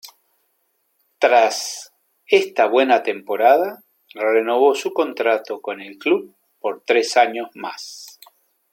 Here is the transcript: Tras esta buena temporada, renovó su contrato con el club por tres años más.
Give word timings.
Tras 1.19 1.93
esta 2.25 2.65
buena 2.65 3.03
temporada, 3.03 3.83
renovó 4.15 4.73
su 4.73 4.93
contrato 4.93 5.61
con 5.61 5.79
el 5.79 5.99
club 5.99 6.35
por 6.59 6.81
tres 6.83 7.15
años 7.17 7.51
más. 7.53 8.19